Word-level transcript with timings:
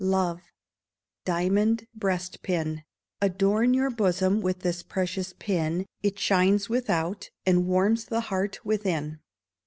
Love 0.03 0.41
Diamond 1.25 1.85
Breast 1.93 2.41
pin. 2.41 2.81
Adorn 3.21 3.75
your 3.75 3.91
bosom 3.91 4.41
with 4.41 4.61
this 4.61 4.81
precious 4.81 5.31
pin, 5.37 5.85
It 6.01 6.17
shines 6.17 6.67
without, 6.67 7.29
and 7.45 7.67
warms 7.67 8.05
the 8.05 8.21
heart 8.21 8.65
within. 8.65 9.19